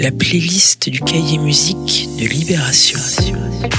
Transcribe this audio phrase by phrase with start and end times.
[0.00, 2.98] la playlist du cahier musique de Libération.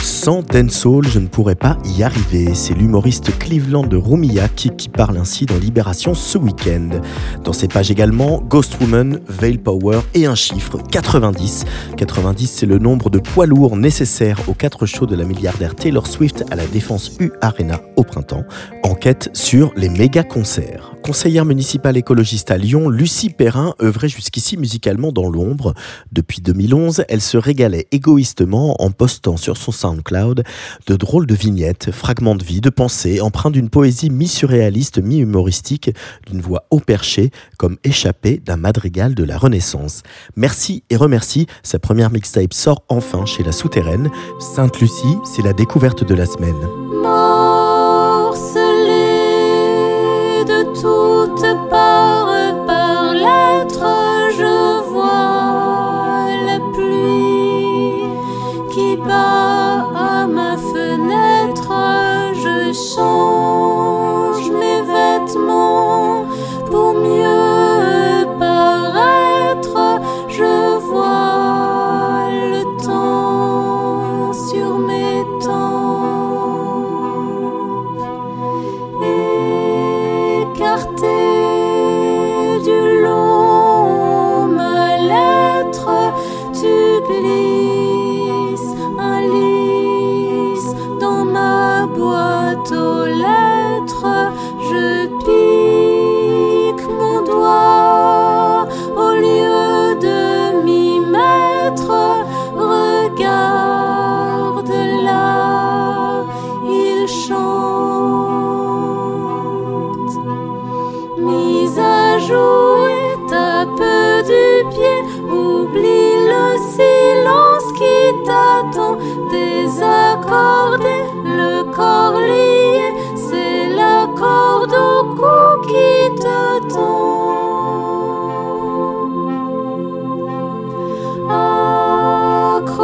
[0.04, 2.54] Sans dancehall, je ne pourrais pas y arriver.
[2.54, 7.02] C'est l'humoriste Cleveland de Roumillac qui parle ainsi dans Libération ce week-end.
[7.44, 11.66] Dans ses pages également, Ghost Woman, Veil Power et un chiffre, 90.
[11.98, 16.06] 90, c'est le nombre de poids lourds nécessaires aux quatre shows de la milliardaire Taylor
[16.06, 18.44] Swift à la Défense U Arena au printemps.
[18.84, 20.92] Enquête sur les méga concerts.
[21.04, 25.74] Conseillère municipale écologiste à Lyon, Lucie Perrin œuvrait jusqu'ici musicalement dans l'ombre.
[26.12, 30.44] Depuis 2011, elle se régalait égoïstement en postant sur son SoundCloud
[30.88, 35.92] de drôles de vignettes, fragments de vie, de pensées, empreints d'une poésie mi-surréaliste, mi-humoristique,
[36.28, 40.04] d'une voix haut perché, comme échappée d'un madrigal de la Renaissance.
[40.36, 44.10] Merci et remercie, sa première mixtape sort enfin chez La Souterraine.
[44.40, 47.41] Sainte Lucie, c'est la découverte de la semaine.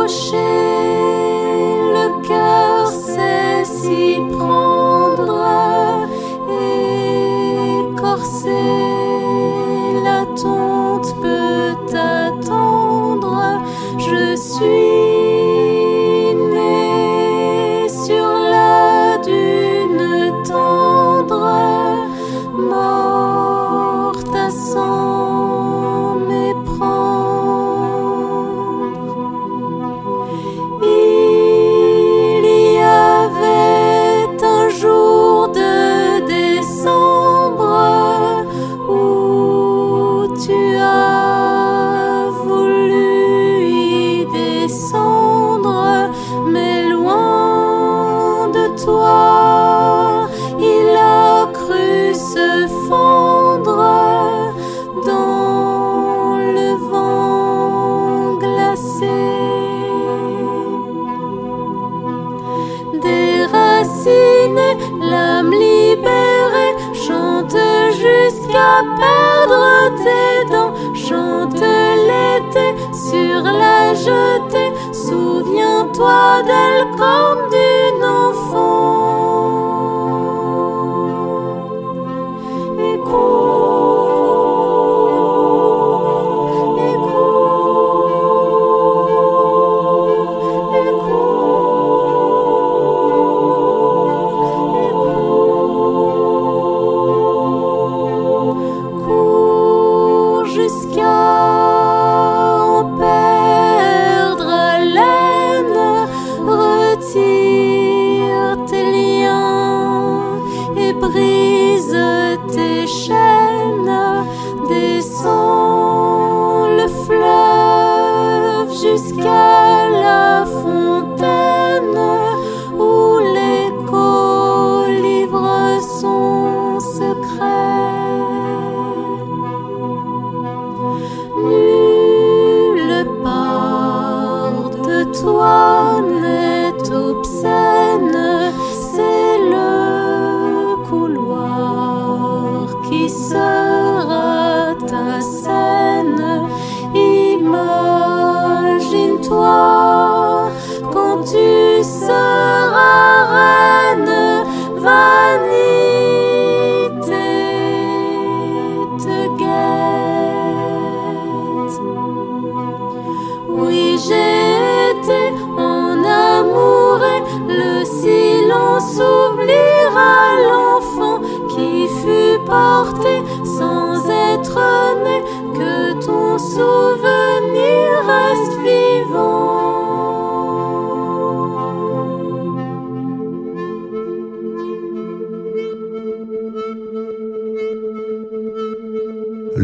[0.07, 0.66] 是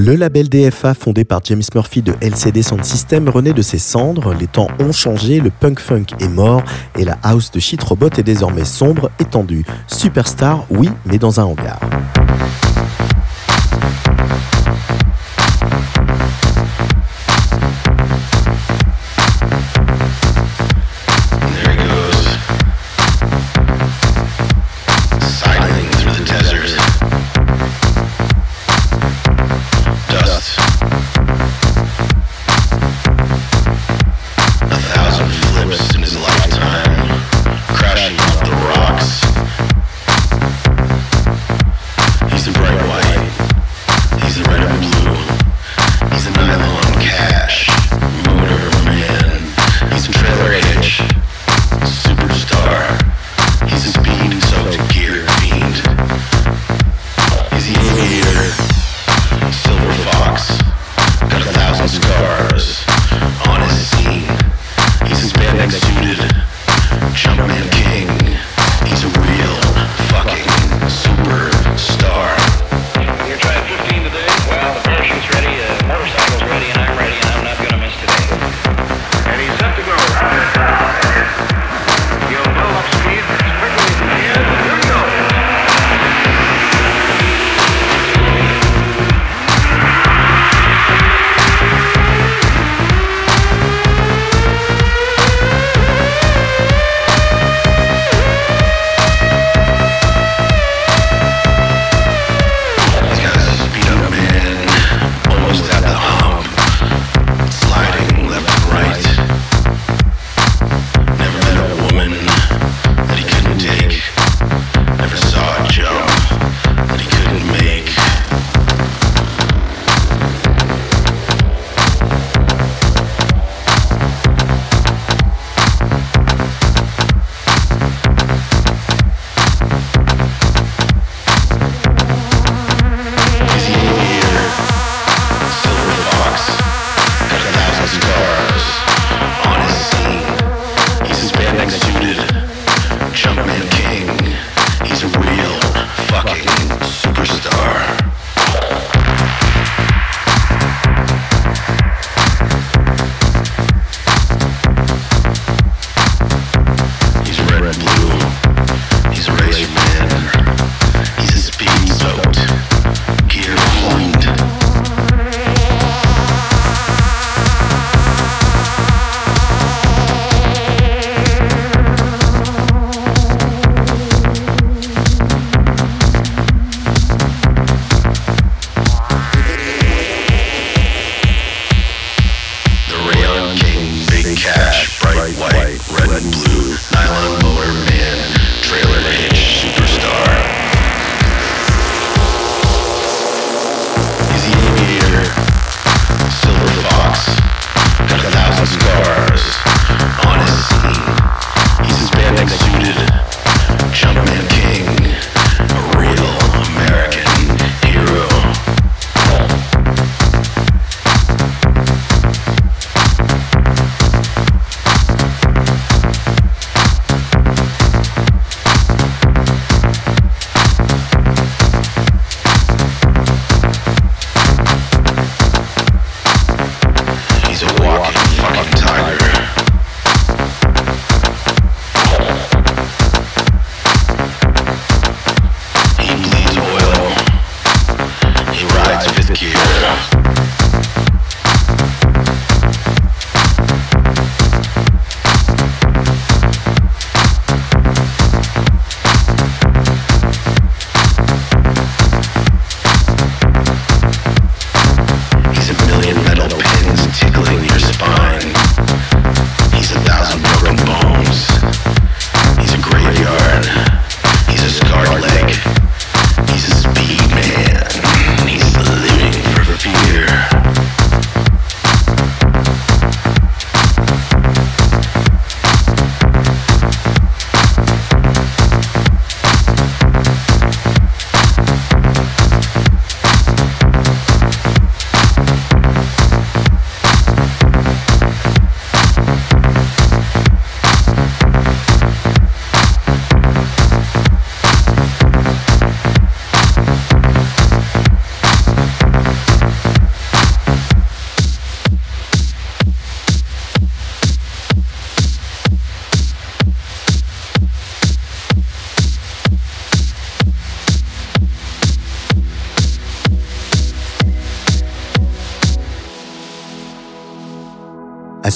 [0.06, 4.34] Le label DFA, fondé par James Murphy de LCD Sound System, renaît de ses cendres.
[4.34, 6.62] Les temps ont changé, le punk funk est mort
[7.00, 9.64] et la house de shit robot est désormais sombre, étendue.
[9.88, 11.80] Superstar, oui, mais dans un hangar.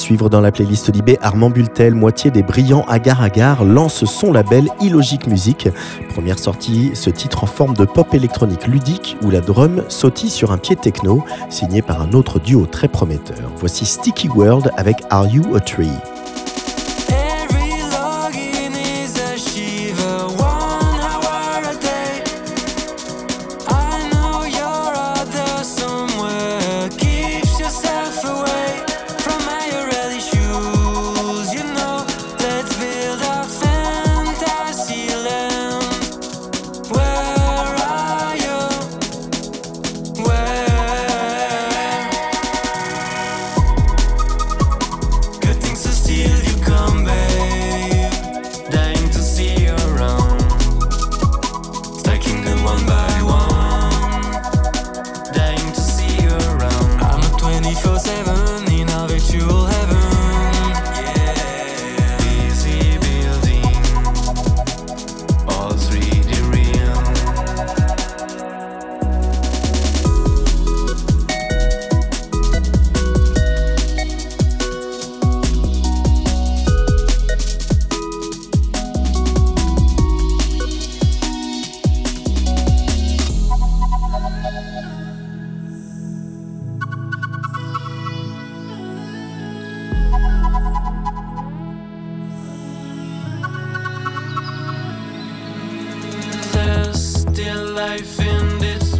[0.07, 4.69] Suivre dans la playlist Libé, Armand Bultel, moitié des brillants Agar Agar, lance son label
[4.79, 5.67] Illogic Music.
[6.13, 10.53] Première sortie, ce titre en forme de pop électronique ludique où la drum sautille sur
[10.53, 13.51] un pied techno, signé par un autre duo très prometteur.
[13.57, 16.16] Voici Sticky World avec Are You a Tree?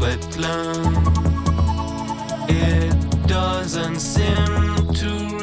[0.08, 1.08] wetland.
[2.50, 5.37] It doesn't seem to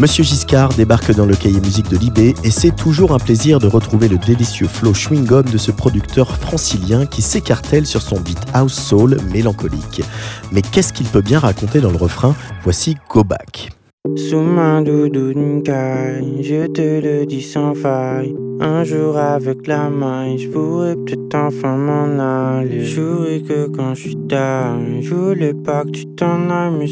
[0.00, 3.66] Monsieur Giscard débarque dans le cahier musique de Libé et c'est toujours un plaisir de
[3.66, 8.72] retrouver le délicieux flow chewing-gum de ce producteur francilien qui s'écartèle sur son beat house
[8.72, 10.00] soul mélancolique.
[10.52, 12.34] Mais qu'est-ce qu'il peut bien raconter dans le refrain?
[12.62, 13.68] Voici Go Back.
[14.16, 15.08] Sous je
[16.68, 18.34] te le dis sans faille.
[18.58, 19.90] Un jour avec la
[20.38, 22.90] je pourrais peut-être enfin m'en aller.
[23.46, 26.88] Que quand je suis je voulais pas que tu t'en ailles.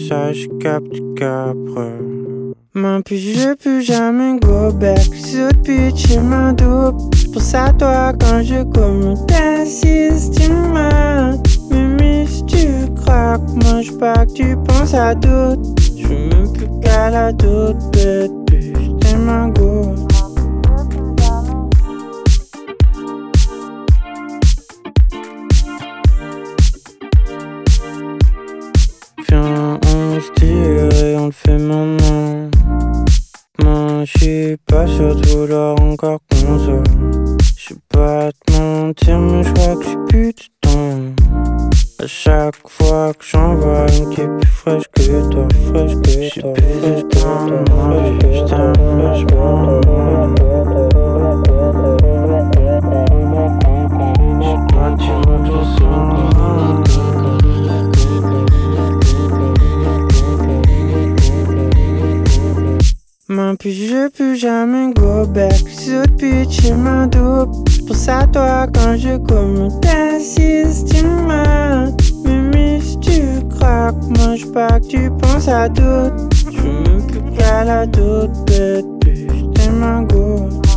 [2.80, 5.00] Mais puis je peux jamais go back.
[5.00, 7.12] Ce pitch est ma double.
[7.16, 11.32] J'pense à toi quand je commande t'assises, tu m'as.
[12.26, 15.74] Si tu craques, mange pas que tu penses à d'autres.
[15.96, 19.94] Je veux même plus qu'à la toute bête T'es ma go
[34.08, 36.82] Moi, j'suis pas sûr de vouloir encore qu'on se.
[37.56, 41.24] J'suis pas te mentir, mais j'crois que j'suis plus de temps.
[41.98, 46.40] À chaque fois que j'en vois une qui est plus fraîche que toi, fraîche que
[46.40, 50.47] toi, fraîche que toi, fraîche que
[63.56, 65.52] puis je peux jamais go back.
[65.68, 67.54] Ce bitch est ma dope.
[67.86, 71.86] Pour ça toi quand je commute t'insistes tu m'as
[72.80, 73.94] si tu craques
[74.36, 76.28] je pas que tu penses à d'autres.
[76.50, 78.84] Je même plus qu'à la doute Bête.
[79.54, 80.48] T'es ma go.
[80.48, 80.67] burning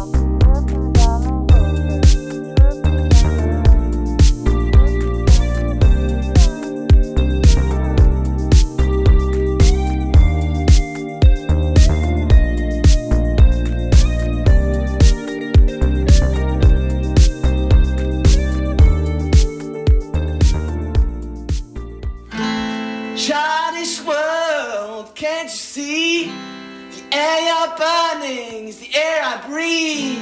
[29.47, 30.19] Breathe.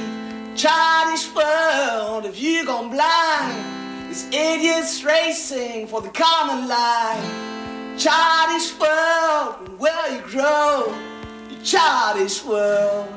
[0.56, 4.10] Childish world, have you gone blind?
[4.10, 7.96] This idiot's racing for the common line.
[7.96, 10.94] Childish world, where you grow?
[11.48, 13.08] The childish world.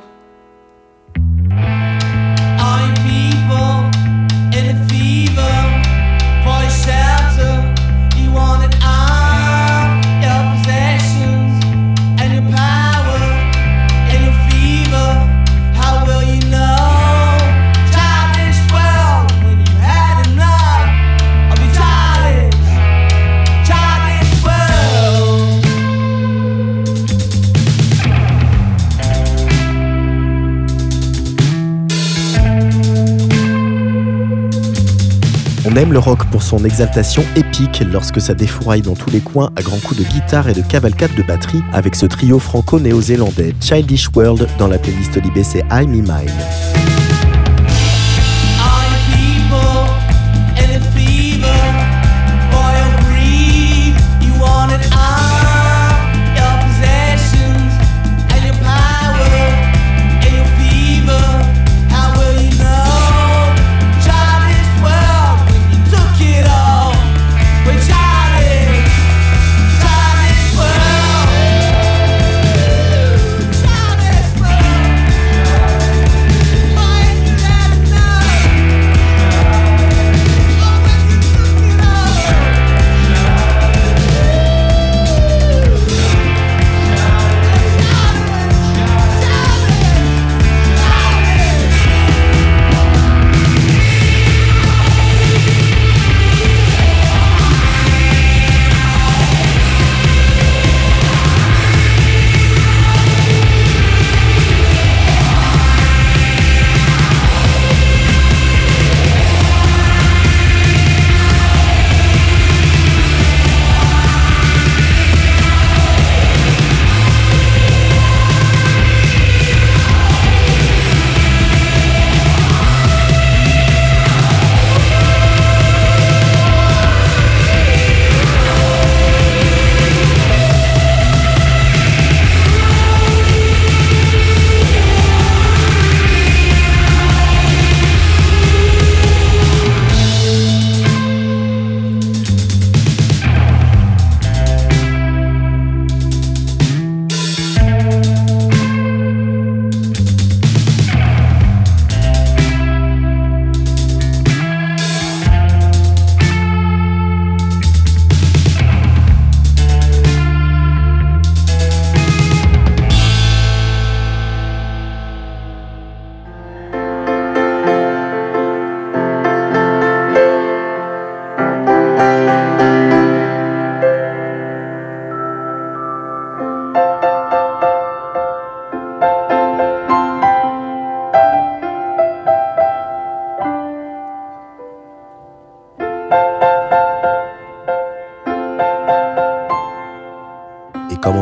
[35.74, 39.50] On aime le rock pour son exaltation épique lorsque ça défouraille dans tous les coins
[39.56, 44.08] à grands coups de guitare et de cavalcade de batterie avec ce trio franco-néo-zélandais Childish
[44.16, 47.03] World dans la playlist libc I Me Mine.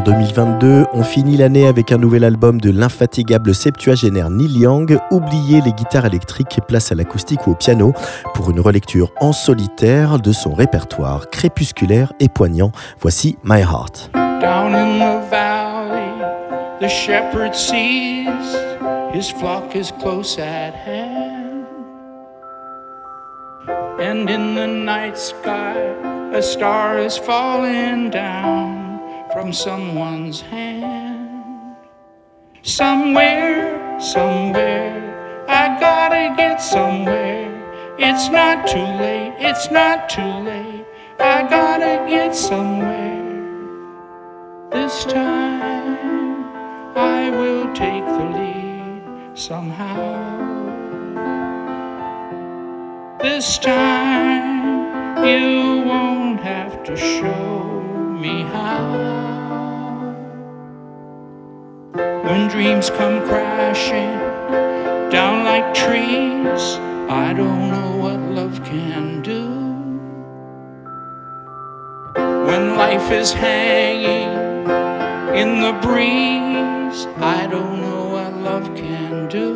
[0.02, 5.62] En 2022, on finit l'année avec un nouvel album de l'infatigable septuagénaire Neil Young, Oubliez
[5.62, 7.94] les guitares électriques et place à l'acoustique ou au piano
[8.34, 12.72] pour une relecture en solitaire de son répertoire crépusculaire et poignant.
[13.00, 14.10] Voici My Heart.
[14.14, 18.28] Down in the valley, the shepherd sees
[19.14, 21.68] his flock is close at hand.
[24.00, 25.78] And in the night sky,
[26.34, 28.81] a star is falling down
[29.32, 31.78] from someone's hand.
[32.64, 37.48] Somewhere, somewhere, I gotta get somewhere.
[37.98, 40.86] It's not too late, it's not too late.
[41.20, 43.22] I gotta get somewhere.
[44.72, 46.46] This time
[46.96, 50.42] I will take the lead somehow.
[53.22, 57.81] This time you won't have to show
[58.22, 58.86] me how.
[62.24, 64.14] When dreams come crashing
[65.10, 66.62] down like trees,
[67.10, 69.44] I don't know what love can do.
[72.46, 74.30] When life is hanging
[75.42, 79.52] in the breeze, I don't know what love can do.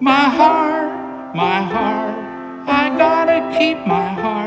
[0.00, 2.18] My heart, my heart,
[2.68, 4.45] I gotta keep my heart.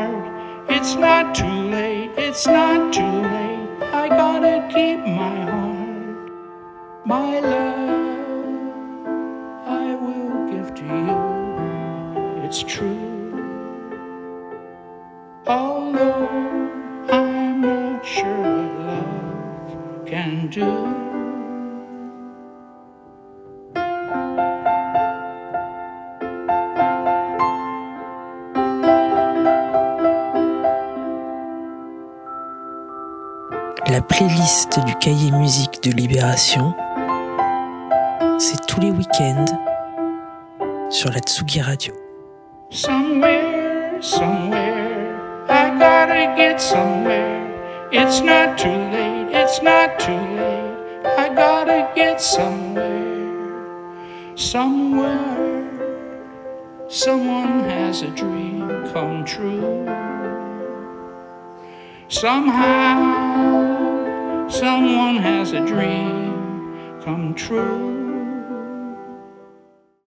[0.82, 3.84] It's not too late, it's not too late.
[3.92, 6.32] I gotta keep my heart,
[7.06, 9.06] my love.
[9.68, 12.46] I will give to you.
[12.46, 12.98] It's true.
[15.48, 16.30] Although
[17.10, 21.09] I'm not sure what love can do.
[34.00, 36.74] La playlist du cahier musique de Libération,
[38.38, 39.44] c'est tous les week-ends
[40.90, 41.94] sur la Tsugi Radio.
[42.70, 47.46] Somewhere, somewhere, I gotta get somewhere.
[47.92, 51.04] It's not too late, it's not too late.
[51.18, 53.04] I gotta get somewhere.
[54.38, 55.68] Somewhere,
[56.88, 59.86] someone has a dream come true.
[62.08, 63.69] Somehow,
[64.60, 67.89] someone has a dream come true.